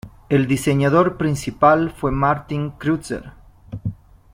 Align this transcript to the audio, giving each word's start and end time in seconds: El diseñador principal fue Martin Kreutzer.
El 0.29 0.47
diseñador 0.47 1.15
principal 1.15 1.91
fue 1.91 2.09
Martin 2.09 2.71
Kreutzer. 2.71 3.33